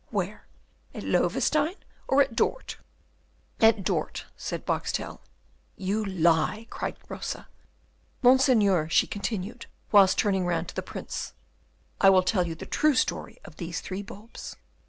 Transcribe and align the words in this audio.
Where? 0.09 0.47
At 0.95 1.03
Loewestein, 1.03 1.75
or 2.07 2.23
at 2.23 2.35
Dort?" 2.35 2.77
"At 3.59 3.83
Dort," 3.83 4.25
said 4.35 4.65
Boxtel. 4.65 5.19
"You 5.77 6.03
lie!" 6.03 6.65
cried 6.71 6.97
Rosa. 7.07 7.47
"Monseigneur," 8.23 8.89
she 8.89 9.05
continued, 9.05 9.67
whilst 9.91 10.17
turning 10.17 10.47
round 10.47 10.69
to 10.69 10.75
the 10.75 10.81
Prince, 10.81 11.33
"I 11.99 12.09
will 12.09 12.23
tell 12.23 12.47
you 12.47 12.55
the 12.55 12.65
true 12.65 12.95
story 12.95 13.37
of 13.45 13.57
these 13.57 13.79
three 13.79 14.01
bulbs. 14.01 14.55